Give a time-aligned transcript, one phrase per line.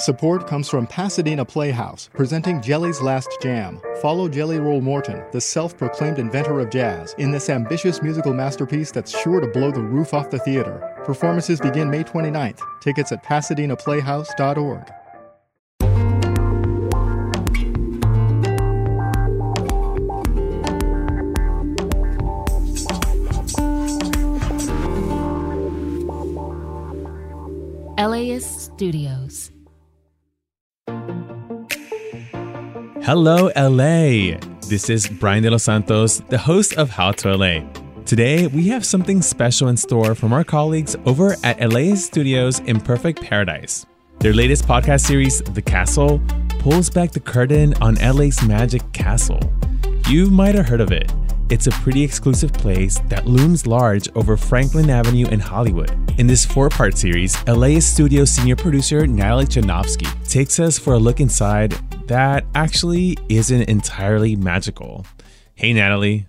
[0.00, 3.78] Support comes from Pasadena Playhouse, presenting Jelly's Last Jam.
[4.00, 8.90] Follow Jelly Roll Morton, the self proclaimed inventor of jazz, in this ambitious musical masterpiece
[8.90, 10.80] that's sure to blow the roof off the theater.
[11.04, 12.60] Performances begin May 29th.
[12.80, 14.90] Tickets at pasadenaplayhouse.org.
[27.98, 29.49] LAist Studios.
[33.12, 34.38] Hello, LA.
[34.68, 37.68] This is Brian De Los Santos, the host of How to LA.
[38.04, 43.20] Today, we have something special in store from our colleagues over at LAist Studios Imperfect
[43.20, 43.84] Paradise.
[44.20, 46.22] Their latest podcast series, The Castle,
[46.60, 49.40] pulls back the curtain on LA's magic castle.
[50.08, 51.12] You might have heard of it.
[51.48, 55.90] It's a pretty exclusive place that looms large over Franklin Avenue in Hollywood.
[56.20, 60.98] In this four part series, LAist Studio senior producer Natalie Chudnovsky takes us for a
[60.98, 61.70] look inside
[62.08, 65.06] that actually isn't entirely magical.
[65.54, 66.26] Hey, Natalie.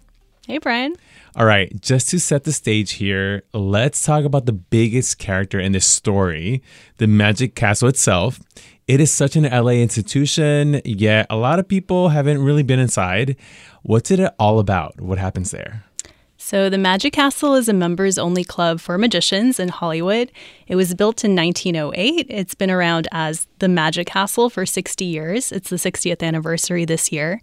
[0.48, 0.95] Hey, Brian.
[1.36, 5.73] All right, just to set the stage here, let's talk about the biggest character in
[5.73, 6.64] this story
[6.95, 8.39] the Magic Castle itself.
[8.88, 13.36] It is such an LA institution, yet a lot of people haven't really been inside.
[13.83, 15.02] What's it all about?
[15.02, 15.83] What happens there?
[16.52, 20.34] So, the Magic Castle is a members only club for magicians in Hollywood.
[20.68, 22.26] It was built in 1908.
[22.28, 25.54] It's been around as the Magic Castle for 60 years.
[25.54, 27.42] It's the 60th anniversary this year.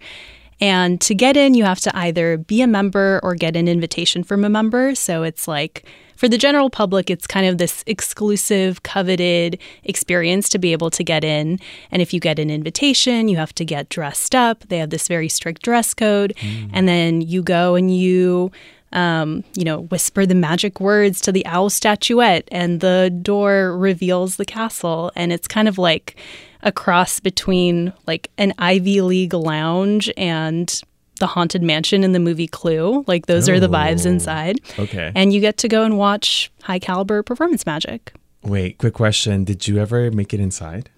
[0.60, 4.24] And to get in, you have to either be a member or get an invitation
[4.24, 4.94] from a member.
[4.94, 5.86] So, it's like
[6.18, 11.02] for the general public, it's kind of this exclusive, coveted experience to be able to
[11.02, 11.60] get in.
[11.90, 14.64] And if you get an invitation, you have to get dressed up.
[14.68, 16.34] They have this very strict dress code.
[16.42, 16.70] Mm.
[16.74, 18.50] And then you go and you
[18.92, 24.36] um, you know, whisper the magic words to the owl statuette, and the door reveals
[24.36, 25.12] the castle.
[25.14, 26.16] And it's kind of like
[26.62, 30.82] a cross between like an Ivy League lounge and
[31.18, 33.04] the haunted mansion in the movie Clue.
[33.06, 34.60] Like those oh, are the vibes oh, inside.
[34.78, 35.12] Okay.
[35.14, 38.12] And you get to go and watch high caliber performance magic.
[38.42, 39.44] Wait, quick question.
[39.44, 40.90] Did you ever make it inside?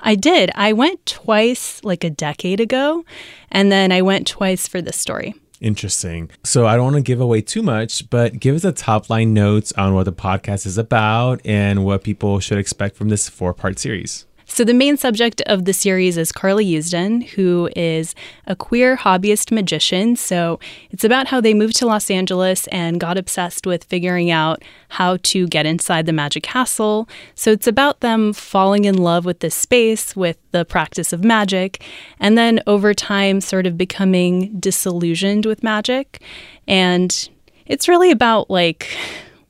[0.00, 0.50] I did.
[0.54, 3.04] I went twice like a decade ago,
[3.50, 5.34] and then I went twice for this story.
[5.60, 6.30] Interesting.
[6.44, 9.32] So I don't want to give away too much, but give us a top line
[9.32, 13.54] notes on what the podcast is about and what people should expect from this four
[13.54, 14.25] part series.
[14.48, 18.14] So, the main subject of the series is Carly Usdin, who is
[18.46, 20.14] a queer hobbyist magician.
[20.14, 20.60] So,
[20.92, 25.18] it's about how they moved to Los Angeles and got obsessed with figuring out how
[25.24, 27.08] to get inside the magic castle.
[27.34, 31.82] So, it's about them falling in love with this space, with the practice of magic,
[32.20, 36.22] and then over time, sort of becoming disillusioned with magic.
[36.68, 37.28] And
[37.66, 38.96] it's really about like,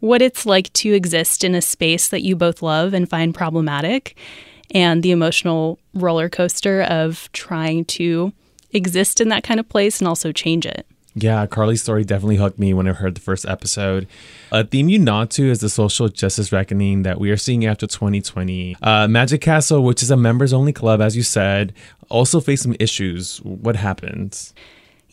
[0.01, 4.17] what it's like to exist in a space that you both love and find problematic
[4.73, 8.33] and the emotional roller coaster of trying to
[8.73, 10.87] exist in that kind of place and also change it.
[11.19, 14.07] Yeah, Carly's story definitely hooked me when I heard the first episode.
[14.53, 17.87] A theme you nod to is the social justice reckoning that we are seeing after
[17.87, 18.77] 2020.
[18.83, 21.73] Uh, Magic Castle, which is a members only club, as you said,
[22.11, 23.39] also faced some issues.
[23.39, 24.53] What happened?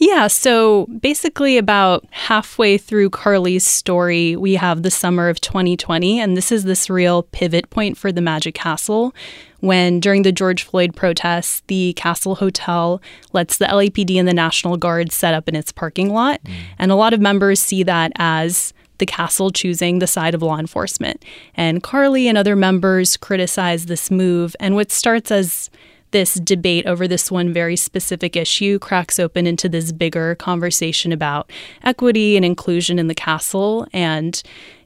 [0.06, 6.36] Yeah, so basically, about halfway through Carly's story, we have the summer of 2020, and
[6.36, 9.16] this is this real pivot point for the Magic Castle
[9.62, 14.75] when, during the George Floyd protests, the Castle Hotel lets the LAPD and the National
[14.75, 16.44] Guard set up in its parking lot.
[16.44, 16.53] Mm.
[16.80, 20.59] And a lot of members see that as the castle choosing the side of law
[20.59, 21.24] enforcement.
[21.56, 25.69] And Carly and other members criticize this move, and what starts as
[26.13, 31.51] this debate over this one very specific issue cracks open into this bigger conversation about
[31.84, 33.85] equity and inclusion in the castle.
[33.91, 34.41] And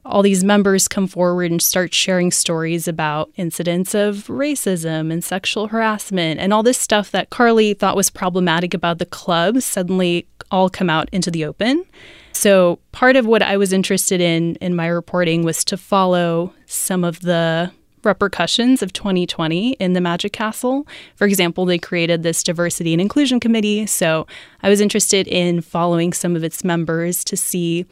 [0.07, 5.68] all these members come forward and start sharing stories about incidents of racism and sexual
[5.68, 10.69] harassment and all this stuff that Carly thought was problematic about the club suddenly all
[10.69, 11.83] come out into the open.
[12.31, 17.03] So, part of what I was interested in in my reporting was to follow some
[17.03, 17.71] of the
[18.03, 20.88] repercussions of 2020 in the Magic Castle.
[21.15, 23.85] For example, they created this diversity and inclusion committee.
[23.85, 24.27] So
[24.61, 27.85] I was interested in following some of its members to see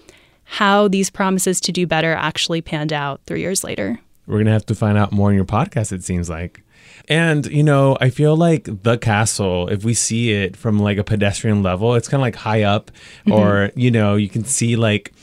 [0.46, 4.00] how these promises to do better actually panned out three years later.
[4.28, 6.64] We're going to have to find out more in your podcast, it seems like.
[7.08, 11.04] And, you know, I feel like the castle, if we see it from like a
[11.04, 12.90] pedestrian level, it's kind of like high up,
[13.26, 13.34] mm-hmm.
[13.34, 15.14] or, you know, you can see like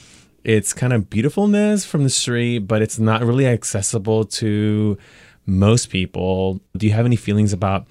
[0.44, 4.98] its kind of beautifulness from the street, but it's not really accessible to
[5.46, 6.60] most people.
[6.76, 7.86] Do you have any feelings about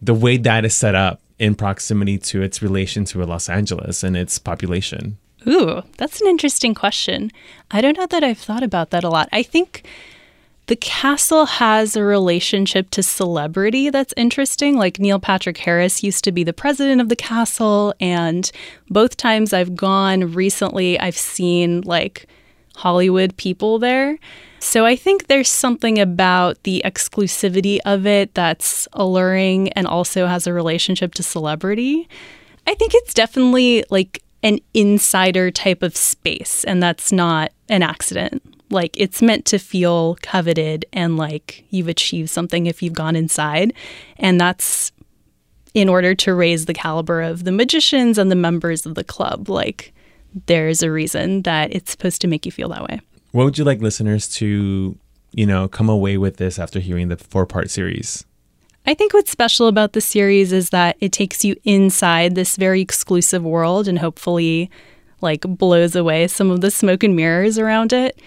[0.00, 4.16] the way that is set up in proximity to its relation to Los Angeles and
[4.16, 5.18] its population?
[5.46, 7.30] Ooh, that's an interesting question.
[7.70, 9.28] I don't know that I've thought about that a lot.
[9.32, 9.86] I think
[10.68, 14.76] the castle has a relationship to celebrity that's interesting.
[14.76, 18.50] Like Neil Patrick Harris used to be the president of the castle, and
[18.90, 22.26] both times I've gone recently, I've seen like
[22.76, 24.18] Hollywood people there.
[24.60, 30.46] So I think there's something about the exclusivity of it that's alluring and also has
[30.46, 32.08] a relationship to celebrity.
[32.66, 38.42] I think it's definitely like an insider type of space, and that's not an accident.
[38.70, 43.72] Like it's meant to feel coveted and like you've achieved something if you've gone inside.
[44.18, 44.92] And that's
[45.74, 49.48] in order to raise the caliber of the magicians and the members of the club.
[49.48, 49.92] Like
[50.46, 53.00] there's a reason that it's supposed to make you feel that way.
[53.32, 54.98] What would you like listeners to,
[55.32, 58.24] you know, come away with this after hearing the four part series?
[58.86, 62.80] I think what's special about the series is that it takes you inside this very
[62.80, 64.70] exclusive world and hopefully
[65.20, 68.18] like blows away some of the smoke and mirrors around it.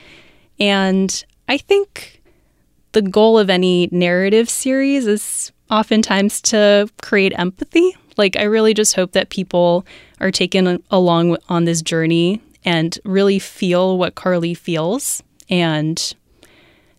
[0.59, 2.21] And I think
[2.91, 7.95] the goal of any narrative series is oftentimes to create empathy.
[8.17, 9.85] Like, I really just hope that people
[10.19, 16.13] are taken along on this journey and really feel what Carly feels and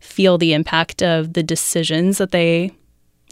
[0.00, 2.72] feel the impact of the decisions that they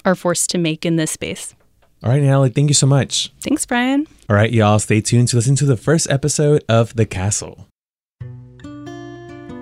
[0.04, 1.54] are forced to make in this space.
[2.02, 3.32] All right, Natalie, thank you so much.
[3.40, 4.06] Thanks, Brian.
[4.28, 7.66] All right, y'all, stay tuned to listen to the first episode of The Castle.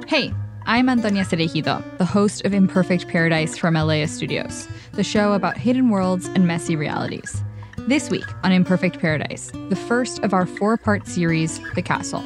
[0.06, 0.32] Hey,
[0.70, 5.88] I'm Antonia Cereijido, the host of Imperfect Paradise from LAist Studios, the show about hidden
[5.88, 7.42] worlds and messy realities.
[7.86, 12.22] This week on Imperfect Paradise, the first of our four part series, The Castle.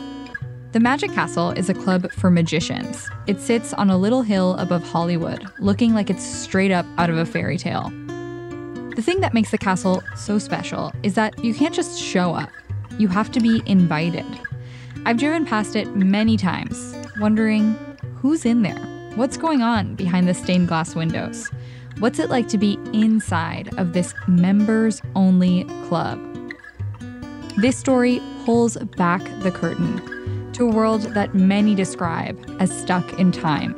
[0.72, 3.08] The Magic Castle is a club for magicians.
[3.28, 7.18] It sits on a little hill above Hollywood, looking like it's straight up out of
[7.18, 7.90] a fairy tale.
[8.96, 12.50] The thing that makes the castle so special is that you can't just show up,
[12.98, 14.26] you have to be invited.
[15.06, 17.78] I've driven past it many times, wondering
[18.22, 18.78] Who's in there?
[19.16, 21.50] What's going on behind the stained glass windows?
[21.98, 26.20] What's it like to be inside of this members only club?
[27.56, 33.32] This story pulls back the curtain to a world that many describe as stuck in
[33.32, 33.74] time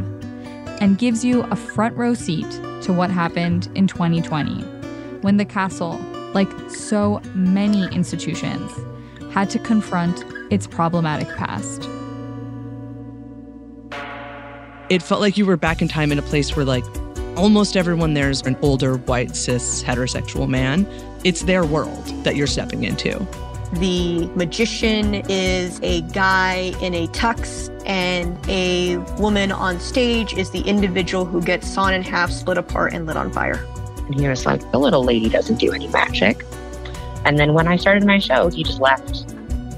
[0.78, 2.50] and gives you a front row seat
[2.82, 4.60] to what happened in 2020
[5.22, 5.98] when the castle,
[6.34, 8.70] like so many institutions,
[9.32, 11.88] had to confront its problematic past
[14.94, 16.84] it felt like you were back in time in a place where like
[17.36, 20.86] almost everyone there's an older white cis heterosexual man.
[21.24, 23.26] It's their world that you're stepping into.
[23.72, 30.60] The magician is a guy in a tux and a woman on stage is the
[30.60, 33.66] individual who gets sawn in half split apart and lit on fire.
[34.06, 36.44] And he was like the little lady doesn't do any magic.
[37.24, 39.26] And then when i started my show he just left.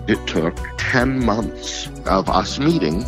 [0.08, 3.06] It took 10 months of us meeting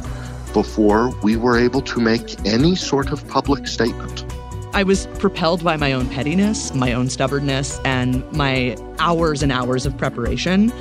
[0.52, 4.24] before we were able to make any sort of public statement.
[4.72, 9.86] I was propelled by my own pettiness, my own stubbornness, and my hours and hours
[9.86, 10.72] of preparation.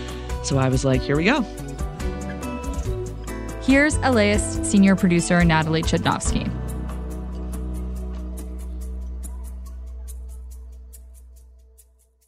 [0.44, 1.42] So I was like, here we go.
[3.64, 6.50] Here's LAist senior producer Natalie Chudnovsky.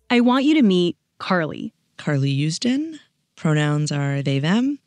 [0.10, 1.74] I want you to meet Carly.
[1.98, 2.98] Carly Usdin.
[3.36, 4.80] Pronouns are they, them.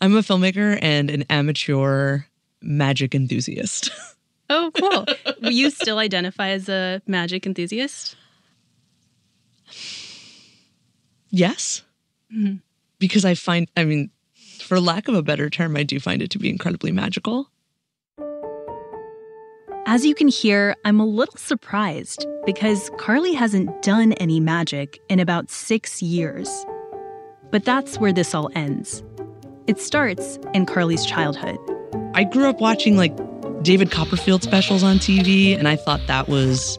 [0.00, 2.20] I'm a filmmaker and an amateur
[2.62, 3.90] magic enthusiast.
[4.50, 5.04] Oh, cool.
[5.50, 8.16] you still identify as a magic enthusiast?
[11.28, 11.82] Yes.
[12.34, 12.56] Mm-hmm.
[12.98, 14.10] Because I find, I mean,
[14.60, 17.50] for lack of a better term, I do find it to be incredibly magical.
[19.84, 25.20] As you can hear, I'm a little surprised because Carly hasn't done any magic in
[25.20, 26.48] about six years.
[27.50, 29.02] But that's where this all ends.
[29.68, 31.58] It starts in Carly's childhood.
[32.14, 33.14] I grew up watching like
[33.62, 36.78] David Copperfield specials on TV, and I thought that was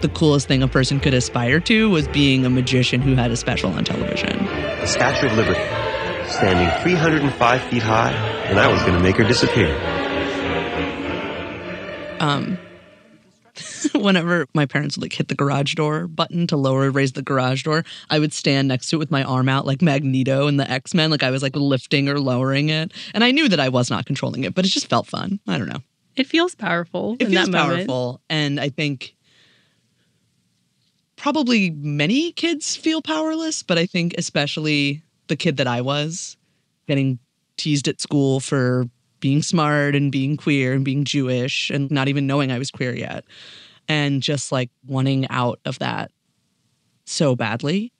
[0.00, 3.36] the coolest thing a person could aspire to was being a magician who had a
[3.36, 4.44] special on television.
[4.44, 5.60] The Statue of Liberty,
[6.28, 9.72] standing 305 feet high, and I was going to make her disappear.
[12.18, 12.58] Um,
[14.02, 17.22] whenever my parents would like hit the garage door button to lower or raise the
[17.22, 20.58] garage door, I would stand next to it with my arm out like Magneto and
[20.58, 22.92] the X Men, like I was like lifting or lowering it.
[23.14, 25.40] And I knew that I was not controlling it, but it just felt fun.
[25.46, 25.82] I don't know.
[26.16, 27.16] It feels powerful.
[27.20, 29.14] It feels powerful, and I think
[31.16, 36.36] probably many kids feel powerless, but I think especially the kid that I was
[36.86, 37.18] getting
[37.56, 38.86] teased at school for
[39.20, 42.94] being smart and being queer and being Jewish and not even knowing I was queer
[42.94, 43.24] yet.
[43.88, 46.10] And just like wanting out of that
[47.04, 47.92] so badly.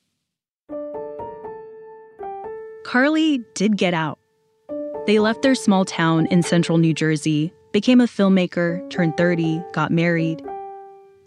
[2.84, 4.18] Carly did get out.
[5.06, 9.90] They left their small town in central New Jersey, became a filmmaker, turned 30, got
[9.90, 10.42] married.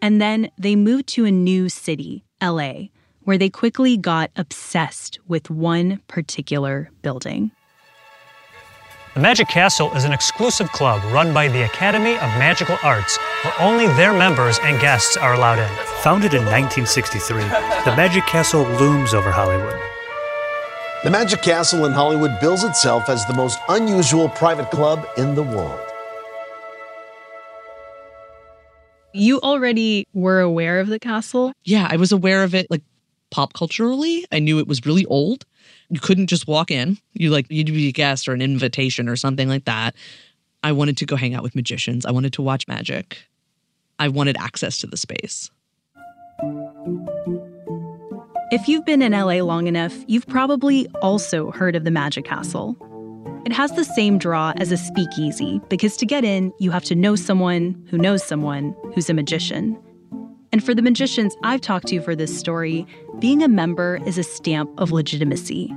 [0.01, 2.87] And then they moved to a new city, LA,
[3.23, 7.51] where they quickly got obsessed with one particular building.
[9.19, 13.53] The Magic Castle is an exclusive club run by the Academy of Magical Arts, where
[13.59, 15.67] only their members and guests are allowed in.
[16.03, 19.77] Founded in 1963, the Magic Castle looms over Hollywood.
[21.03, 25.43] The Magic Castle in Hollywood bills itself as the most unusual private club in the
[25.43, 25.81] world.
[29.13, 31.51] You already were aware of the castle?
[31.65, 32.83] Yeah, I was aware of it like
[33.31, 34.25] pop culturally.
[34.31, 35.45] I knew it was really old.
[35.89, 36.97] You couldn't just walk in.
[37.13, 39.95] You like you'd be a guest or an invitation or something like that.
[40.63, 42.05] I wanted to go hang out with magicians.
[42.05, 43.17] I wanted to watch magic.
[43.97, 45.49] I wanted access to the space.
[48.51, 52.75] If you've been in LA long enough, you've probably also heard of the Magic Castle.
[53.45, 56.95] It has the same draw as a speakeasy because to get in, you have to
[56.95, 59.77] know someone who knows someone who's a magician.
[60.51, 62.87] And for the magicians I've talked to for this story,
[63.19, 65.67] being a member is a stamp of legitimacy.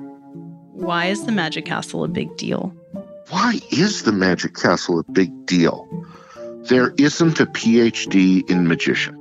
[0.72, 2.74] Why is the Magic Castle a big deal?
[3.28, 5.88] Why is the Magic Castle a big deal?
[6.64, 9.18] There isn't a PhD in magician.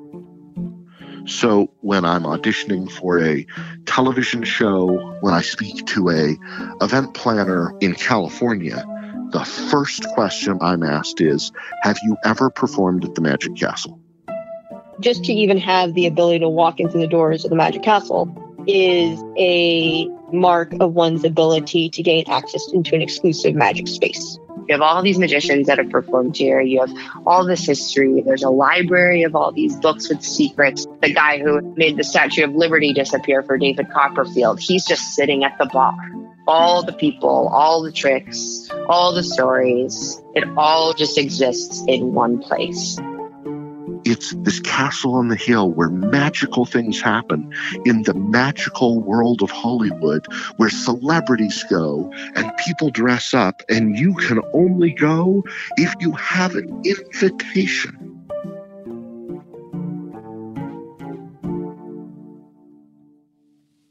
[1.27, 3.46] So when I'm auditioning for a
[3.86, 6.38] television show, when I speak to a
[6.84, 8.84] event planner in California,
[9.31, 11.51] the first question I'm asked is,
[11.84, 14.00] have you ever performed at the Magic Castle?
[15.01, 18.29] Just to even have the ability to walk into the doors of the Magic Castle
[18.67, 24.38] is a mark of one's ability to gain access into an exclusive magic space.
[24.67, 26.62] You have all these magicians that have performed here.
[26.62, 26.93] You have
[27.25, 28.22] all this history.
[28.22, 30.86] There's a library of all these books with secrets.
[31.01, 35.43] The guy who made the Statue of Liberty disappear for David Copperfield, he's just sitting
[35.43, 35.98] at the bar.
[36.48, 42.38] All the people, all the tricks, all the stories, it all just exists in one
[42.38, 43.00] place.
[44.03, 47.53] It's this castle on the hill where magical things happen
[47.86, 50.25] in the magical world of Hollywood
[50.58, 55.43] where celebrities go and people dress up, and you can only go
[55.77, 58.12] if you have an invitation.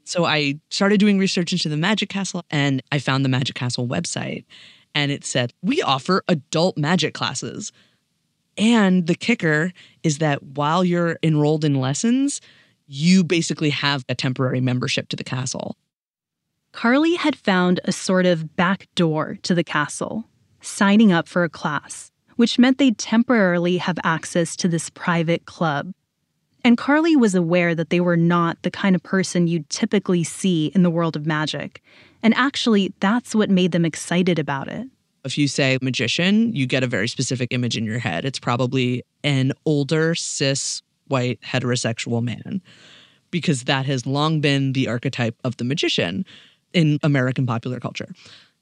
[0.03, 3.87] So I started doing research into the Magic Castle and I found the Magic Castle
[3.87, 4.43] website
[4.93, 7.71] and it said, We offer adult magic classes.
[8.61, 12.39] And the kicker is that while you're enrolled in lessons,
[12.85, 15.77] you basically have a temporary membership to the castle.
[16.71, 20.25] Carly had found a sort of back door to the castle,
[20.61, 25.91] signing up for a class, which meant they'd temporarily have access to this private club.
[26.63, 30.67] And Carly was aware that they were not the kind of person you'd typically see
[30.75, 31.81] in the world of magic.
[32.21, 34.87] And actually, that's what made them excited about it.
[35.23, 38.25] If you say magician, you get a very specific image in your head.
[38.25, 42.61] It's probably an older, cis, white, heterosexual man,
[43.29, 46.25] because that has long been the archetype of the magician
[46.73, 48.13] in American popular culture.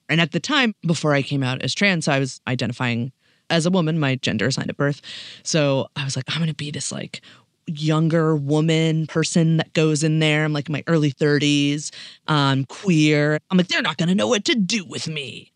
[0.09, 3.11] And at the time, before I came out as trans, I was identifying
[3.49, 5.01] as a woman, my gender assigned at birth.
[5.43, 7.21] So I was like, I'm going to be this like
[7.67, 10.43] younger woman person that goes in there.
[10.43, 11.91] I'm like in my early 30s.
[12.27, 13.39] I'm queer.
[13.49, 15.51] I'm like, they're not going to know what to do with me.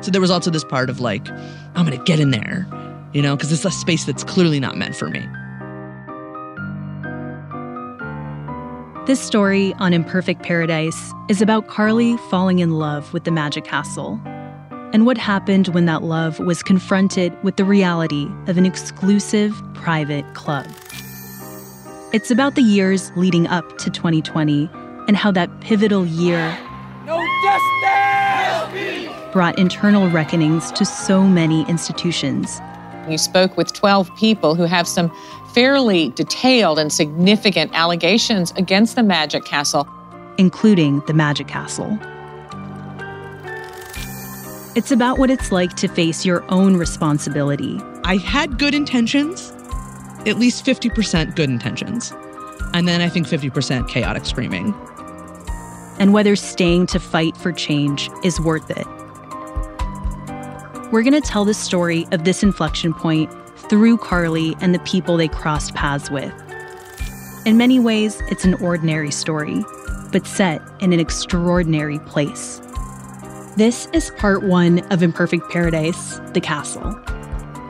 [0.00, 1.28] So there was also this part of like,
[1.74, 2.66] I'm going to get in there,
[3.12, 5.26] you know, because it's a space that's clearly not meant for me.
[9.06, 14.20] This story on Imperfect Paradise is about Carly falling in love with the Magic Castle
[14.92, 20.24] and what happened when that love was confronted with the reality of an exclusive private
[20.34, 20.66] club.
[22.12, 24.70] It's about the years leading up to 2020
[25.08, 26.56] and how that pivotal year
[27.08, 28.17] no justice!
[29.32, 32.60] Brought internal reckonings to so many institutions.
[33.08, 35.10] You spoke with 12 people who have some
[35.54, 39.88] fairly detailed and significant allegations against the Magic Castle,
[40.36, 41.98] including the Magic Castle.
[44.74, 47.80] It's about what it's like to face your own responsibility.
[48.04, 49.52] I had good intentions,
[50.26, 52.12] at least 50% good intentions.
[52.74, 54.74] And then I think 50% chaotic screaming.
[55.98, 58.86] And whether staying to fight for change is worth it.
[60.90, 63.30] We're going to tell the story of this inflection point
[63.68, 66.32] through Carly and the people they crossed paths with.
[67.44, 69.62] In many ways, it's an ordinary story,
[70.12, 72.62] but set in an extraordinary place.
[73.58, 76.98] This is part one of Imperfect Paradise The Castle.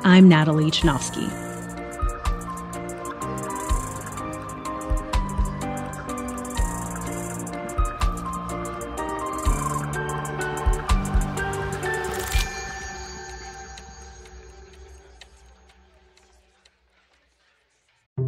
[0.05, 1.48] I'm Natalie Chudnovsky.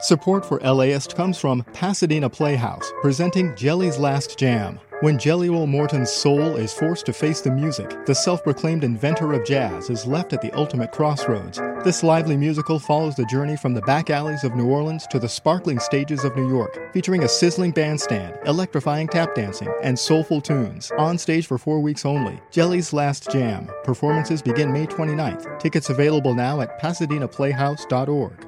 [0.00, 4.78] Support for LAist comes from Pasadena Playhouse, presenting Jelly's Last Jam.
[5.00, 9.32] When Jelly Roll Morton's soul is forced to face the music, the self proclaimed inventor
[9.32, 11.60] of jazz is left at the ultimate crossroads.
[11.84, 15.28] This lively musical follows the journey from the back alleys of New Orleans to the
[15.28, 20.92] sparkling stages of New York, featuring a sizzling bandstand, electrifying tap dancing, and soulful tunes.
[20.96, 23.68] On stage for four weeks only, Jelly's Last Jam.
[23.82, 25.58] Performances begin May 29th.
[25.58, 28.47] Tickets available now at pasadenaplayhouse.org.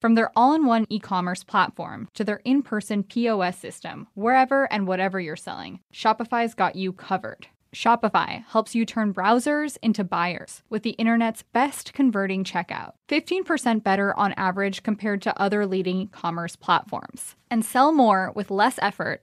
[0.00, 4.70] From their all in one e commerce platform to their in person POS system, wherever
[4.70, 7.48] and whatever you're selling, Shopify's got you covered.
[7.74, 12.92] Shopify helps you turn browsers into buyers with the internet's best converting checkout.
[13.08, 17.36] 15% better on average compared to other leading commerce platforms.
[17.50, 19.22] And sell more with less effort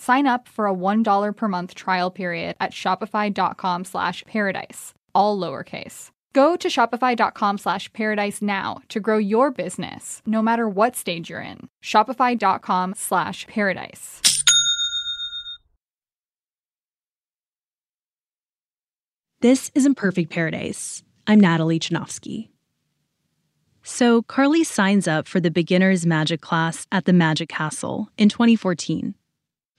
[0.00, 6.10] Sign up for a $1 per month trial period at shopify.com slash paradise, all lowercase.
[6.32, 11.42] Go to shopify.com slash paradise now to grow your business, no matter what stage you're
[11.42, 11.68] in.
[11.84, 14.22] Shopify.com slash paradise.
[19.42, 21.02] This is Imperfect Paradise.
[21.26, 22.48] I'm Natalie Chudnovsky.
[23.82, 29.14] So, Carly signs up for the beginner's magic class at the Magic Castle in 2014.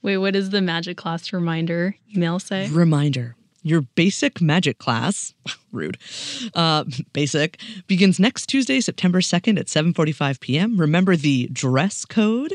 [0.02, 2.68] Wait, what does the magic class reminder email say?
[2.68, 3.36] Reminder.
[3.62, 5.34] Your basic magic class,
[5.72, 5.96] rude,
[6.54, 10.76] uh, basic, begins next Tuesday, September 2nd at 7.45 p.m.
[10.76, 12.52] Remember the dress code?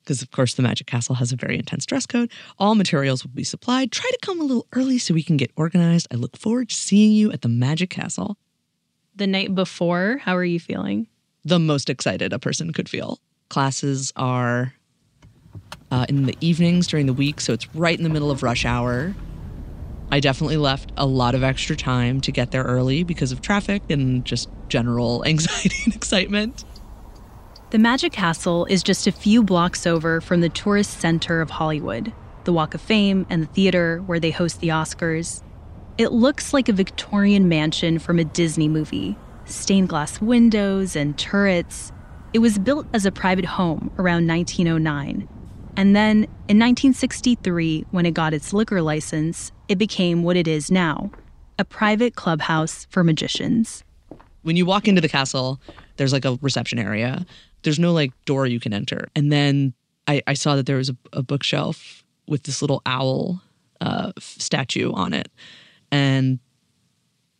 [0.00, 2.30] Because, of course, the Magic Castle has a very intense dress code.
[2.58, 3.92] All materials will be supplied.
[3.92, 6.08] Try to come a little early so we can get organized.
[6.10, 8.36] I look forward to seeing you at the Magic Castle.
[9.14, 11.06] The night before, how are you feeling?
[11.44, 13.20] The most excited a person could feel.
[13.48, 14.74] Classes are
[15.92, 18.64] uh, in the evenings during the week, so it's right in the middle of rush
[18.64, 19.14] hour.
[20.10, 23.82] I definitely left a lot of extra time to get there early because of traffic
[23.90, 26.64] and just general anxiety and excitement.
[27.70, 32.12] The Magic Castle is just a few blocks over from the tourist center of Hollywood,
[32.44, 35.42] the Walk of Fame, and the theater where they host the Oscars.
[35.98, 41.92] It looks like a Victorian mansion from a Disney movie stained glass windows and turrets.
[42.32, 45.28] It was built as a private home around 1909.
[45.76, 50.70] And then in 1963, when it got its liquor license, it became what it is
[50.70, 51.10] now
[51.58, 53.84] a private clubhouse for magicians.
[54.42, 55.60] When you walk into the castle,
[55.96, 57.24] there's like a reception area.
[57.62, 59.08] There's no like door you can enter.
[59.14, 59.74] And then
[60.08, 63.40] I, I saw that there was a, a bookshelf with this little owl
[63.80, 65.30] uh, statue on it.
[65.90, 66.38] And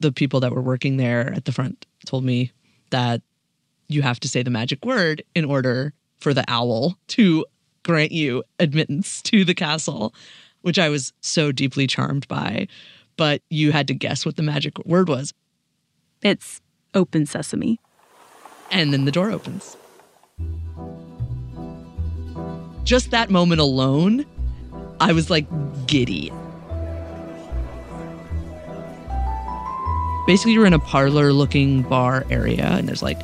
[0.00, 2.52] the people that were working there at the front told me
[2.90, 3.22] that
[3.88, 7.44] you have to say the magic word in order for the owl to
[7.82, 10.14] grant you admittance to the castle,
[10.62, 12.68] which I was so deeply charmed by.
[13.16, 15.34] But you had to guess what the magic word was.
[16.22, 16.60] It's
[16.94, 17.78] open sesame.
[18.70, 19.76] And then the door opens.
[22.84, 24.24] Just that moment alone,
[25.00, 25.46] I was like
[25.86, 26.32] giddy.
[30.26, 33.20] Basically, you're in a parlor looking bar area, and there's like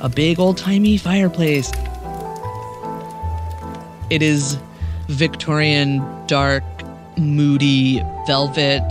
[0.00, 1.70] a big old timey fireplace.
[4.10, 4.58] It is
[5.08, 6.64] Victorian, dark,
[7.16, 8.82] moody, velvet,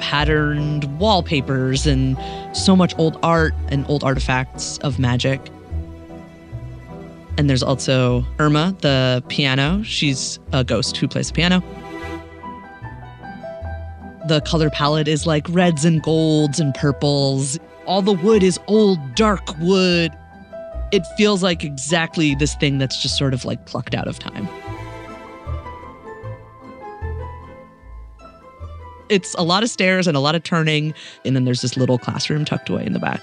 [0.00, 2.16] patterned wallpapers, and
[2.56, 5.40] so much old art and old artifacts of magic.
[7.38, 9.82] And there's also Irma, the piano.
[9.84, 11.62] She's a ghost who plays the piano.
[14.28, 17.58] The color palette is like reds and golds and purples.
[17.86, 20.12] All the wood is old, dark wood.
[20.92, 24.46] It feels like exactly this thing that's just sort of like plucked out of time.
[29.12, 30.94] It's a lot of stairs and a lot of turning.
[31.26, 33.20] And then there's this little classroom tucked away in the back.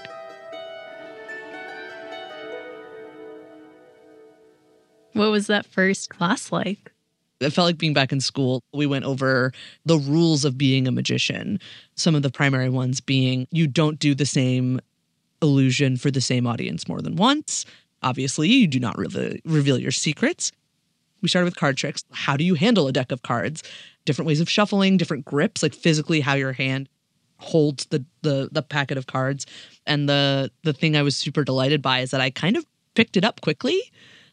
[5.14, 6.92] What was that first class like?
[7.40, 8.62] It felt like being back in school.
[8.72, 9.50] We went over
[9.84, 11.58] the rules of being a magician.
[11.96, 14.78] Some of the primary ones being you don't do the same
[15.42, 17.66] illusion for the same audience more than once.
[18.02, 20.52] Obviously, you do not reveal, reveal your secrets.
[21.20, 22.04] We started with card tricks.
[22.12, 23.64] How do you handle a deck of cards?
[24.04, 26.88] Different ways of shuffling, different grips, like physically how your hand
[27.38, 29.46] holds the the the packet of cards.
[29.86, 33.16] And the the thing I was super delighted by is that I kind of picked
[33.16, 33.80] it up quickly.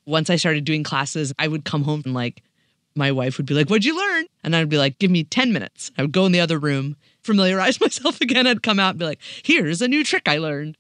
[0.06, 2.44] Once I started doing classes, I would come home and like
[2.96, 4.26] my wife would be like, What'd you learn?
[4.44, 5.92] And I'd be like, Give me 10 minutes.
[5.98, 8.48] I would go in the other room, familiarize myself again.
[8.48, 10.78] I'd come out and be like, Here's a new trick I learned.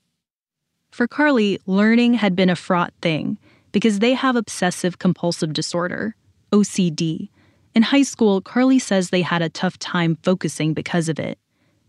[0.92, 3.38] For Carly, learning had been a fraught thing
[3.72, 6.16] because they have obsessive compulsive disorder,
[6.52, 7.30] OCD.
[7.76, 11.38] In high school, Carly says they had a tough time focusing because of it.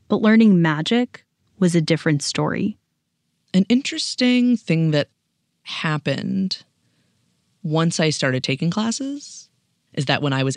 [0.09, 1.25] But learning magic
[1.59, 2.79] was a different story.
[3.55, 5.09] An interesting thing that
[5.63, 6.65] happened
[7.63, 9.49] once I started taking classes
[9.95, 10.57] is that when I was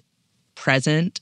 [0.56, 1.22] present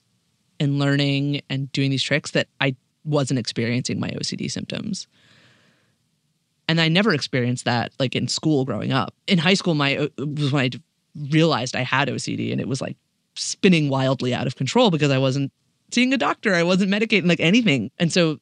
[0.59, 5.07] and learning and doing these tricks that I wasn't experiencing my OCD symptoms.
[6.67, 9.13] And I never experienced that like in school growing up.
[9.27, 10.69] In high school, my uh, was when I
[11.31, 12.97] realized I had OCD and it was like
[13.39, 15.51] spinning wildly out of control because I wasn't
[15.91, 17.91] seeing a doctor, I wasn't medicating like anything.
[17.97, 18.39] And so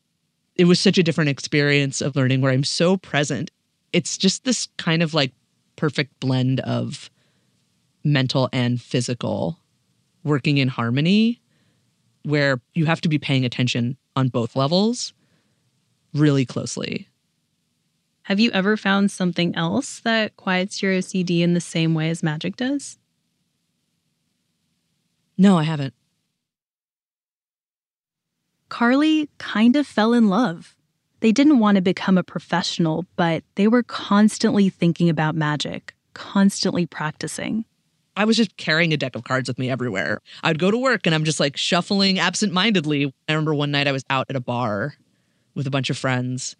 [0.55, 3.51] it was such a different experience of learning where I'm so present.
[3.93, 5.31] It's just this kind of like
[5.75, 7.09] perfect blend of
[8.03, 9.59] mental and physical
[10.23, 11.39] working in harmony
[12.23, 15.13] where you have to be paying attention on both levels
[16.13, 17.07] really closely.
[18.23, 22.21] Have you ever found something else that quiets your OCD in the same way as
[22.21, 22.97] magic does?
[25.37, 25.93] No, I haven't.
[28.69, 30.75] Carly kind of fell in love.
[31.19, 36.85] They didn't want to become a professional, but they were constantly thinking about magic, constantly
[36.85, 37.65] practicing.
[38.15, 40.21] I was just carrying a deck of cards with me everywhere.
[40.43, 43.13] I'd go to work and I'm just like shuffling absentmindedly.
[43.29, 44.95] I remember one night I was out at a bar
[45.53, 46.55] with a bunch of friends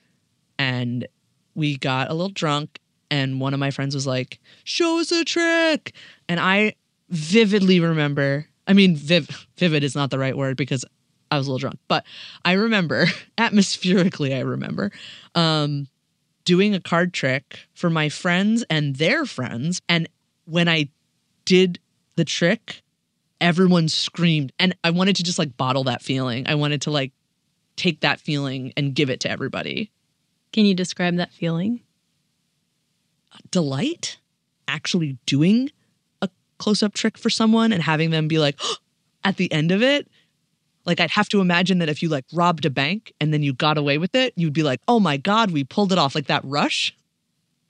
[0.60, 1.08] and
[1.56, 5.24] we got a little drunk and one of my friends was like, "Show us a
[5.24, 5.94] trick."
[6.28, 6.76] And I
[7.10, 10.86] vividly remember, I mean viv- vivid is not the right word because
[11.32, 12.06] I was a little drunk, but
[12.46, 14.92] I remember atmospherically I remember
[15.36, 15.88] um
[16.46, 20.08] doing a card trick for my friends and their friends and
[20.46, 20.90] when I
[21.46, 21.80] did
[22.16, 22.82] the trick,
[23.40, 24.52] everyone screamed.
[24.60, 26.48] And I wanted to just like bottle that feeling.
[26.48, 27.14] I wanted to like
[27.76, 29.92] take that feeling and give it to everybody.
[30.52, 31.82] Can you describe that feeling?
[33.52, 34.18] Delight
[34.68, 35.72] actually doing
[36.58, 38.76] close up trick for someone and having them be like, oh,
[39.24, 40.08] at the end of it,
[40.86, 43.54] like I'd have to imagine that if you like robbed a bank and then you
[43.54, 46.16] got away with it, you'd be like, oh my God, we pulled it off.
[46.16, 46.96] Like that rush.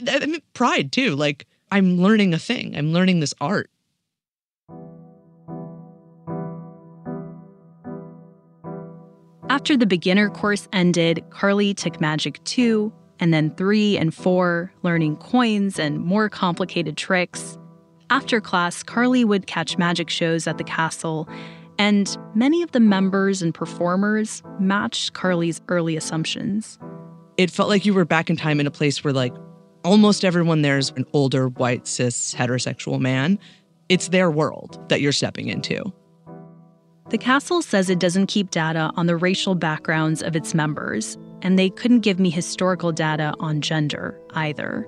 [0.08, 1.16] I mean, pride too.
[1.16, 2.78] Like I'm learning a thing.
[2.78, 3.72] I'm learning this art.
[9.50, 15.18] After the beginner course ended, Carly took Magic 2 and then 3 and 4, learning
[15.18, 17.58] coins and more complicated tricks.
[18.10, 21.28] After class, Carly would catch magic shows at the castle,
[21.78, 26.80] and many of the members and performers matched Carly's early assumptions.
[27.36, 29.34] It felt like you were back in time in a place where, like,
[29.84, 33.38] almost everyone there's an older, white, cis, heterosexual man.
[33.90, 35.94] It's their world that you're stepping into.
[37.10, 41.60] The castle says it doesn't keep data on the racial backgrounds of its members, and
[41.60, 44.88] they couldn't give me historical data on gender either.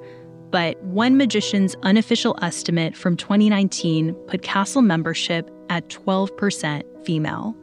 [0.51, 7.55] But one magician's unofficial estimate from 2019 put castle membership at 12% female.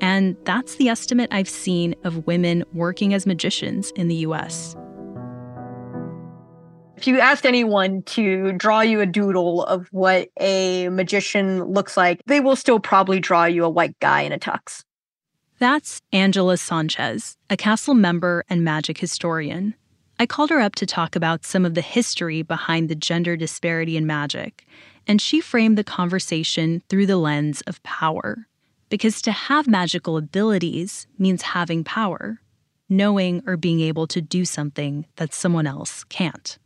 [0.00, 4.76] And that's the estimate I've seen of women working as magicians in the US.
[6.96, 12.20] If you asked anyone to draw you a doodle of what a magician looks like,
[12.26, 14.82] they will still probably draw you a white guy in a tux.
[15.60, 19.74] That's Angela Sanchez, a castle member and magic historian.
[20.20, 23.96] I called her up to talk about some of the history behind the gender disparity
[23.96, 24.66] in magic,
[25.06, 28.48] and she framed the conversation through the lens of power.
[28.88, 32.40] Because to have magical abilities means having power,
[32.88, 36.58] knowing or being able to do something that someone else can't.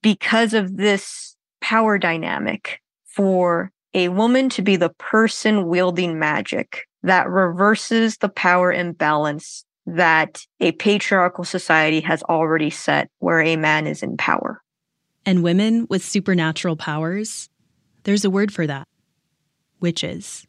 [0.00, 7.28] Because of this power dynamic, for a woman to be the person wielding magic that
[7.28, 14.02] reverses the power imbalance that a patriarchal society has already set where a man is
[14.02, 14.62] in power.
[15.26, 17.48] And women with supernatural powers,
[18.04, 18.88] there's a word for that
[19.80, 20.46] witches.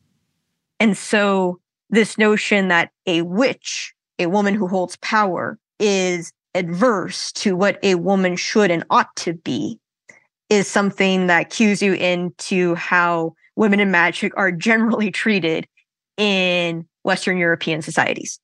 [0.79, 7.55] And so, this notion that a witch, a woman who holds power, is adverse to
[7.55, 9.79] what a woman should and ought to be,
[10.49, 15.67] is something that cues you into how women in magic are generally treated
[16.17, 18.39] in Western European societies.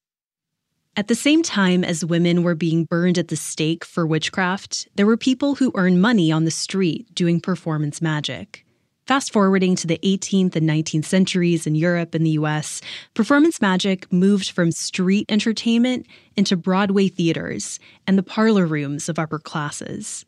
[0.98, 5.06] At the same time as women were being burned at the stake for witchcraft, there
[5.06, 8.66] were people who earned money on the street doing performance magic.
[9.08, 12.82] Fast forwarding to the 18th and 19th centuries in Europe and the US,
[13.14, 19.40] performance magic moved from street entertainment into Broadway theaters and the parlor rooms of upper
[19.40, 20.26] classes.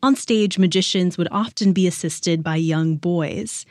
[0.00, 3.66] On stage, magicians would often be assisted by young boys.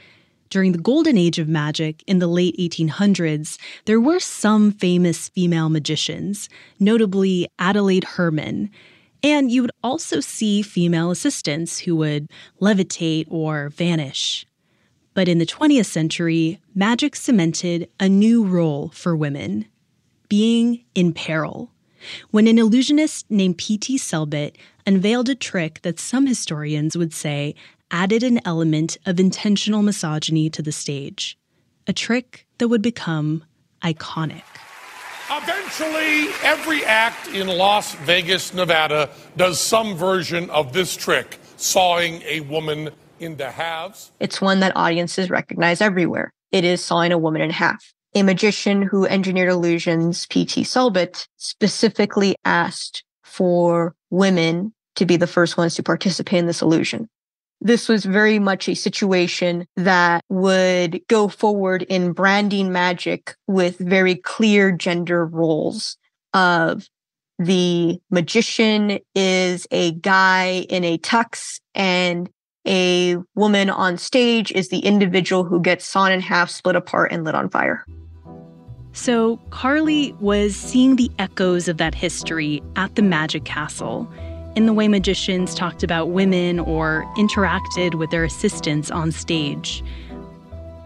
[0.53, 5.67] During the golden age of magic in the late 1800s, there were some famous female
[5.67, 6.47] magicians,
[6.79, 8.69] notably Adelaide Herrmann.
[9.23, 12.29] And you would also see female assistants who would
[12.61, 14.45] levitate or vanish.
[15.15, 19.65] But in the 20th century, magic cemented a new role for women
[20.29, 21.71] being in peril.
[22.29, 23.97] When an illusionist named P.T.
[23.97, 27.55] Selbit unveiled a trick that some historians would say
[27.93, 31.37] added an element of intentional misogyny to the stage,
[31.85, 33.45] a trick that would become
[33.83, 34.41] iconic.
[35.29, 42.41] Eventually, every act in Las Vegas, Nevada does some version of this trick, sawing a
[42.41, 44.11] woman into halves.
[44.19, 46.33] It's one that audiences recognize everywhere.
[46.51, 47.93] It is sawing a woman in half.
[48.15, 50.63] A magician who engineered illusions, P.T.
[50.63, 57.07] Selbit, specifically asked for women to be the first ones to participate in this illusion
[57.61, 64.15] this was very much a situation that would go forward in branding magic with very
[64.15, 65.97] clear gender roles
[66.33, 66.87] of
[67.39, 72.29] the magician is a guy in a tux and
[72.65, 77.25] a woman on stage is the individual who gets sawn in half, split apart, and
[77.25, 77.85] lit on fire.
[78.93, 84.07] So Carly was seeing the echoes of that history at the Magic Castle
[84.55, 89.83] in the way magicians talked about women or interacted with their assistants on stage.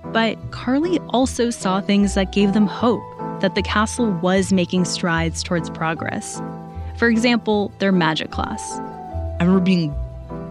[0.05, 3.03] But Carly also saw things that gave them hope
[3.41, 6.41] that the castle was making strides towards progress.
[6.97, 8.79] For example, their magic class.
[8.79, 9.93] I remember being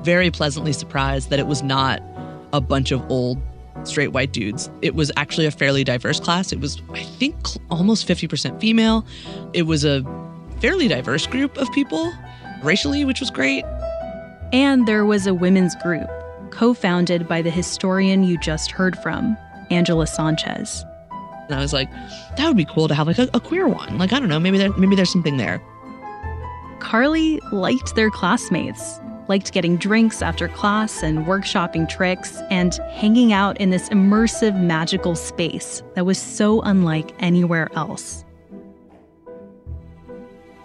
[0.02, 2.00] very pleasantly surprised that it was not
[2.52, 3.38] a bunch of old
[3.84, 4.70] straight white dudes.
[4.82, 6.52] It was actually a fairly diverse class.
[6.52, 7.36] It was, I think,
[7.70, 9.04] almost 50% female.
[9.52, 10.04] It was a
[10.60, 12.12] fairly diverse group of people
[12.62, 13.64] racially, which was great.
[14.52, 16.08] And there was a women's group,
[16.50, 19.36] co founded by the historian you just heard from,
[19.70, 20.84] Angela Sanchez.
[21.46, 21.90] And I was like,
[22.36, 23.98] that would be cool to have like a, a queer one.
[23.98, 25.62] Like, I don't know, maybe there, maybe there's something there.
[26.80, 33.56] Carly liked their classmates, liked getting drinks after class and workshopping tricks, and hanging out
[33.60, 38.25] in this immersive magical space that was so unlike anywhere else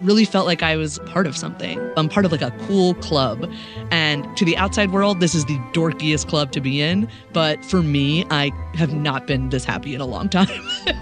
[0.02, 1.80] really felt like I was part of something.
[1.96, 3.52] I'm part of like a cool club.
[3.92, 7.08] And to the outside world, this is the dorkiest club to be in.
[7.34, 10.50] But for me, I have not been this happy in a long time,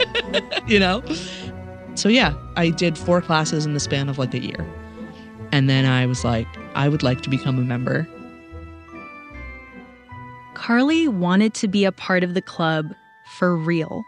[0.67, 1.03] you know?
[1.95, 4.65] So yeah, I did four classes in the span of like a year.
[5.51, 8.07] And then I was like, I would like to become a member.
[10.53, 12.93] Carly wanted to be a part of the club
[13.37, 14.03] for real.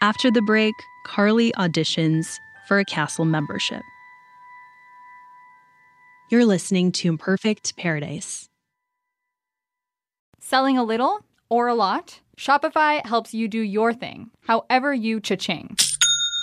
[0.00, 3.82] After the break, Carly auditions for a castle membership.
[6.30, 8.48] You're listening to Imperfect Paradise.
[10.38, 12.20] Selling a little or a lot?
[12.36, 15.76] Shopify helps you do your thing, however you cha-ching.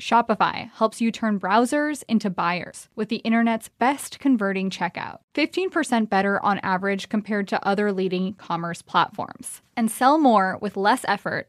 [0.00, 5.18] Shopify helps you turn browsers into buyers with the internet's best converting checkout.
[5.34, 9.62] 15% better on average compared to other leading commerce platforms.
[9.76, 11.48] And sell more with less effort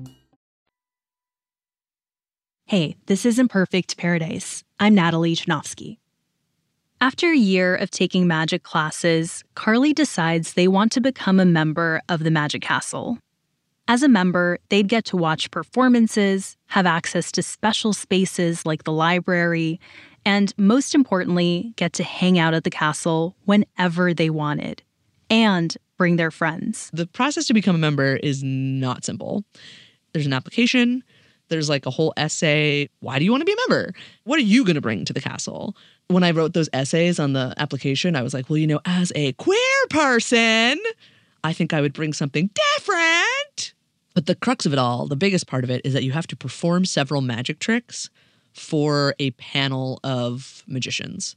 [2.71, 4.63] Hey, this is Imperfect Paradise.
[4.79, 5.97] I'm Natalie Chudnovsky.
[7.01, 12.01] After a year of taking magic classes, Carly decides they want to become a member
[12.07, 13.17] of the Magic Castle.
[13.89, 18.93] As a member, they'd get to watch performances, have access to special spaces like the
[18.93, 19.77] library,
[20.23, 24.81] and most importantly, get to hang out at the castle whenever they wanted
[25.29, 26.89] and bring their friends.
[26.93, 29.43] The process to become a member is not simple.
[30.13, 31.03] There's an application,
[31.51, 32.89] there's like a whole essay.
[33.01, 33.93] Why do you want to be a member?
[34.23, 35.75] What are you going to bring to the castle?
[36.07, 39.11] When I wrote those essays on the application, I was like, well, you know, as
[39.15, 39.57] a queer
[39.89, 40.79] person,
[41.43, 43.73] I think I would bring something different.
[44.13, 46.27] But the crux of it all, the biggest part of it, is that you have
[46.27, 48.09] to perform several magic tricks
[48.53, 51.35] for a panel of magicians,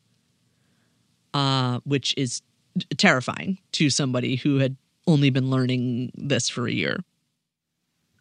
[1.35, 2.43] uh, which is
[2.97, 7.01] terrifying to somebody who had only been learning this for a year.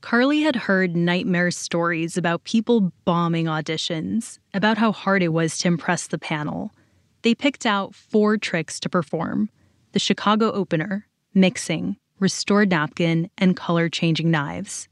[0.04, 5.70] Carly had heard nightmare stories about people bombing auditions, about how hard it was to
[5.70, 6.74] impress the panel.
[7.22, 9.50] They picked out four tricks to perform
[9.94, 14.90] the Chicago opener, mixing, restored napkin, and color changing knives.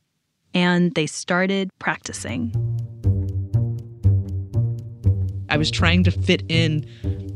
[0.54, 2.54] And they started practicing.
[5.50, 6.86] I was trying to fit in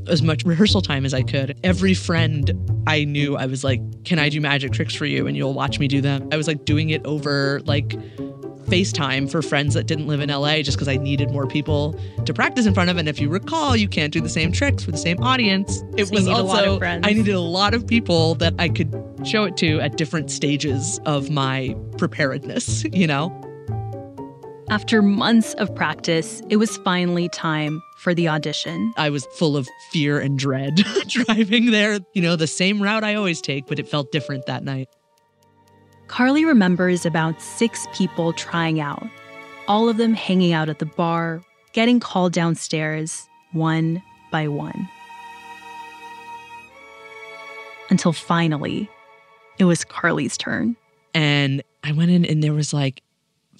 [0.08, 1.58] as much rehearsal time as I could.
[1.64, 5.28] Every friend I knew, I was like, Can I do magic tricks for you?
[5.28, 6.28] And you'll watch me do them.
[6.32, 7.96] I was like doing it over like
[8.66, 12.34] FaceTime for friends that didn't live in LA just because I needed more people to
[12.34, 12.98] practice in front of.
[12.98, 15.84] And if you recall, you can't do the same tricks for the same audience.
[15.98, 16.84] It So was need a lot also.
[16.84, 21.00] I needed a lot of people that I could show it to at different stages
[21.06, 23.42] of my preparedness, you know?
[24.70, 28.94] After months of practice, it was finally time for the audition.
[28.98, 30.76] I was full of fear and dread
[31.08, 32.00] driving there.
[32.14, 34.90] You know, the same route I always take, but it felt different that night.
[36.08, 39.08] Carly remembers about six people trying out,
[39.68, 41.42] all of them hanging out at the bar,
[41.74, 44.88] getting called downstairs one by one.
[47.90, 48.90] Until finally,
[49.58, 50.76] it was Carly's turn.
[51.14, 53.02] And I went in and there was like,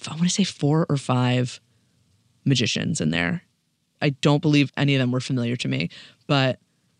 [0.06, 1.60] I want to say four or five
[2.44, 3.42] magicians in there.
[4.02, 5.90] I don't believe any of them were familiar to me,
[6.26, 6.58] but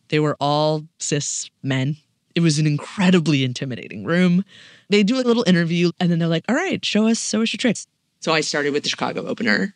[0.09, 1.97] they were all cis men.
[2.35, 4.45] It was an incredibly intimidating room.
[4.89, 7.53] They do a little interview and then they're like, all right, show us, show us
[7.53, 7.87] your tricks.
[8.21, 9.75] So I started with the Chicago opener.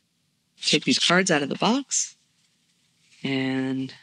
[0.63, 2.17] Take these cards out of the box
[3.25, 3.95] and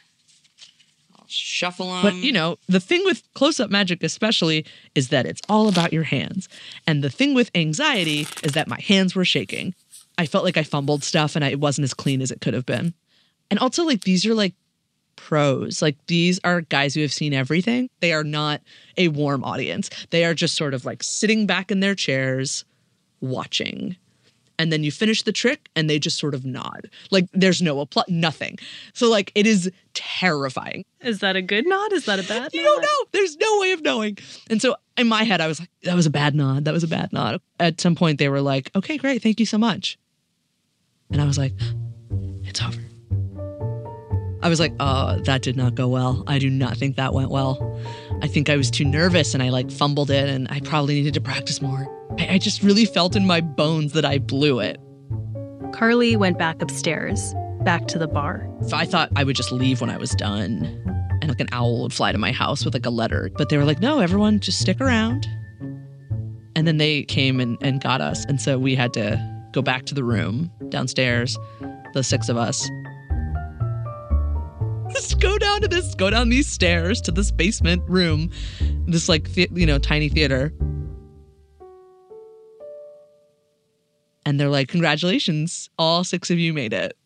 [1.16, 2.02] I'll shuffle them.
[2.02, 5.92] But you know, the thing with close up magic, especially, is that it's all about
[5.92, 6.48] your hands.
[6.86, 9.74] And the thing with anxiety is that my hands were shaking.
[10.16, 12.54] I felt like I fumbled stuff and I, it wasn't as clean as it could
[12.54, 12.94] have been.
[13.50, 14.54] And also, like, these are like
[15.16, 15.82] pros.
[15.82, 17.90] Like, these are guys who have seen everything.
[18.00, 18.60] They are not
[18.96, 19.90] a warm audience.
[20.10, 22.64] They are just sort of like sitting back in their chairs,
[23.20, 23.96] watching.
[24.60, 26.90] And then you finish the trick and they just sort of nod.
[27.12, 28.58] Like, there's no applause, nothing.
[28.92, 30.84] So, like, it is terrifying.
[31.00, 31.92] Is that a good nod?
[31.92, 33.04] Is that a bad You don't know.
[33.12, 34.18] There's no way of knowing.
[34.50, 36.64] And so in my head, I was like, that was a bad nod.
[36.64, 37.40] That was a bad nod.
[37.60, 39.22] At some point, they were like, okay, great.
[39.22, 39.96] Thank you so much.
[41.10, 41.52] And I was like,
[42.42, 42.87] it's over.
[44.42, 46.22] I was like, oh, that did not go well.
[46.26, 47.80] I do not think that went well.
[48.22, 51.14] I think I was too nervous and I like fumbled it and I probably needed
[51.14, 51.86] to practice more.
[52.18, 54.80] I, I just really felt in my bones that I blew it.
[55.72, 58.48] Carly went back upstairs, back to the bar.
[58.66, 60.64] So I thought I would just leave when I was done.
[60.64, 63.30] And and like an owl would fly to my house with like a letter.
[63.36, 65.26] But they were like, no, everyone just stick around.
[66.56, 68.24] And then they came and, and got us.
[68.24, 69.20] And so we had to
[69.52, 71.38] go back to the room downstairs,
[71.94, 72.68] the six of us.
[74.98, 78.32] Just go down to this, go down these stairs to this basement room,
[78.88, 80.52] this like, the, you know, tiny theater.
[84.26, 86.96] And they're like, congratulations, all six of you made it.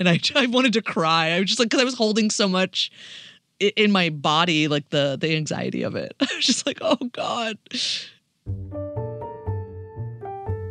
[0.00, 1.28] And I, I wanted to cry.
[1.28, 2.90] I was just like, because I was holding so much
[3.60, 6.16] in my body, like the the anxiety of it.
[6.20, 7.58] I was just like, oh God.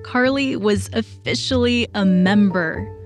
[0.03, 2.99] Carly was officially a member.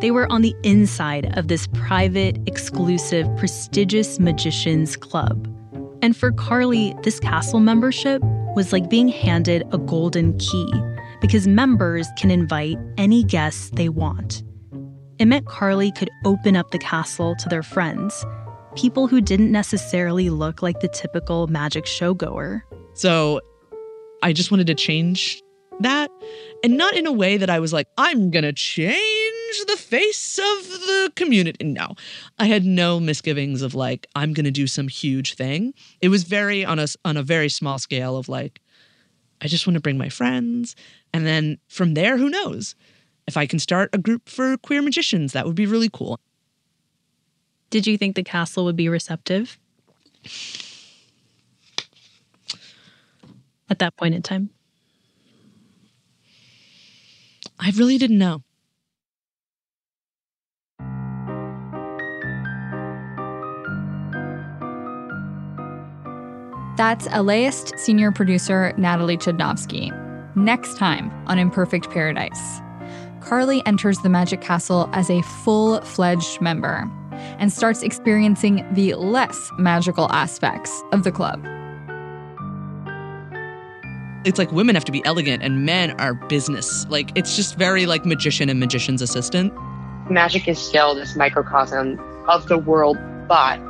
[0.00, 5.46] They were on the inside of this private, exclusive, prestigious magicians club.
[6.00, 8.22] And for Carly, this castle membership
[8.56, 10.72] was like being handed a golden key
[11.20, 14.42] because members can invite any guests they want.
[15.18, 18.24] It meant Carly could open up the castle to their friends,
[18.76, 22.62] people who didn't necessarily look like the typical magic showgoer.
[22.94, 23.42] So
[24.22, 25.42] I just wanted to change
[25.80, 26.10] that.
[26.64, 29.19] And not in a way that I was like, I'm going to change
[29.66, 31.64] the face of the community.
[31.64, 31.94] No,
[32.38, 35.74] I had no misgivings of like, I'm going to do some huge thing.
[36.00, 38.60] It was very on a, on a very small scale of like,
[39.42, 40.76] I just want to bring my friends.
[41.12, 42.74] And then from there, who knows?
[43.26, 46.20] If I can start a group for queer magicians, that would be really cool.
[47.70, 49.58] Did you think the castle would be receptive?
[53.68, 54.50] At that point in time?
[57.60, 58.42] I really didn't know.
[66.80, 69.94] That's LAist senior producer Natalie Chudnovsky.
[70.34, 72.62] Next time on Imperfect Paradise,
[73.20, 79.50] Carly enters the Magic Castle as a full fledged member and starts experiencing the less
[79.58, 81.44] magical aspects of the club.
[84.24, 86.86] It's like women have to be elegant and men are business.
[86.88, 89.52] Like it's just very like magician and magician's assistant.
[90.10, 92.96] Magic is still this microcosm of the world,
[93.28, 93.60] but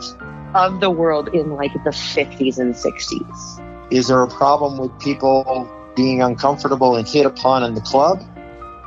[0.55, 3.93] of the world in like the 50s and 60s.
[3.93, 8.23] Is there a problem with people being uncomfortable and hit upon in the club?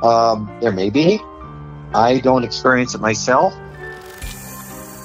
[0.02, 1.20] Um, there may be.
[1.94, 3.54] I don't experience it myself.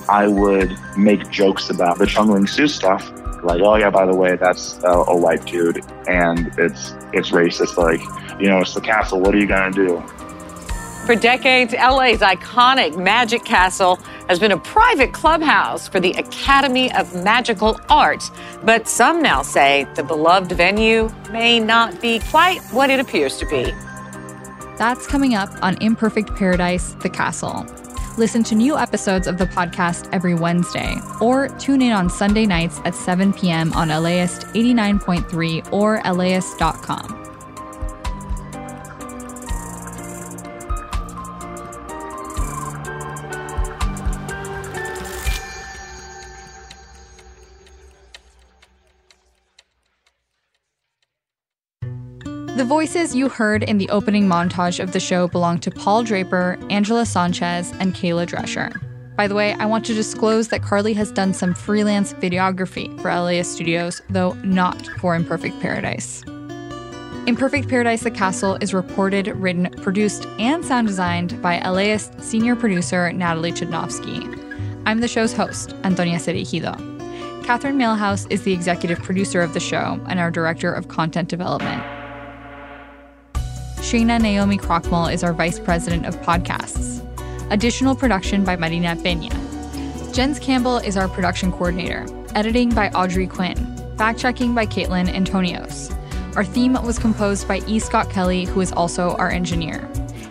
[0.10, 3.12] I would make jokes about the Chung Ling Soo stuff.
[3.43, 7.78] Like, oh yeah, by the way, that's a, a white dude, and it's it's racist.
[7.78, 8.01] Like,
[8.41, 9.22] you know, it's the castle.
[9.22, 10.01] What are you gonna do?
[11.05, 13.99] For decades, LA's iconic Magic Castle
[14.30, 18.32] has been a private clubhouse for the Academy of Magical Arts.
[18.63, 23.45] But some now say the beloved venue may not be quite what it appears to
[23.47, 23.73] be.
[24.77, 27.65] That's coming up on Imperfect Paradise The Castle.
[28.17, 32.80] Listen to new episodes of the podcast every Wednesday, or tune in on Sunday nights
[32.86, 33.73] at 7 p.m.
[33.73, 37.18] on LAist 89.3 or LAist.com.
[52.60, 56.60] The voices you heard in the opening montage of the show belong to Paul Draper,
[56.70, 58.78] Angela Sanchez, and Kayla Drescher.
[59.16, 63.18] By the way, I want to disclose that Carly has done some freelance videography for
[63.18, 66.22] LAist Studios, though not for Imperfect Paradise.
[67.28, 73.14] Imperfect Paradise The Castle is reported, written, produced, and sound designed by LAist senior producer
[73.14, 74.20] Natalie Chudnovsky.
[74.86, 76.76] I'm the show's host, Antonia Cereijido.
[77.45, 81.98] Catherine Mailhouse is the executive producer of the show and our director of content development.
[83.89, 87.03] Shana Naomi Krochmal is our Vice President of Podcasts.
[87.49, 89.33] Additional production by Marina Peña.
[90.13, 92.05] Jens Campbell is our production coordinator.
[92.35, 93.57] Editing by Audrey Quinn.
[93.97, 95.91] Fact checking by Caitlin Antonios.
[96.35, 97.79] Our theme was composed by E.
[97.79, 99.89] Scott Kelly, who is also our engineer.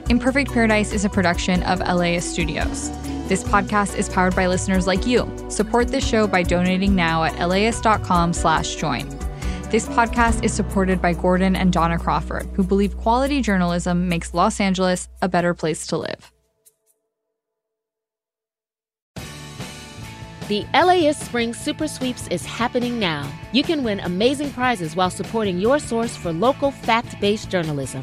[0.08, 2.90] Imperfect Paradise is a production of LAist Studios.
[3.26, 5.28] This podcast is powered by listeners like you.
[5.48, 9.17] Support this show by donating now at laist.com slash join.
[9.70, 14.60] This podcast is supported by Gordon and Donna Crawford, who believe quality journalism makes Los
[14.60, 16.32] Angeles a better place to live.
[20.48, 23.30] The LAist Spring Super Sweeps is happening now.
[23.52, 28.02] You can win amazing prizes while supporting your source for local fact based journalism.